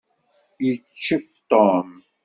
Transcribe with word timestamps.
Yeccef 0.65 1.27
Tom. 1.49 1.87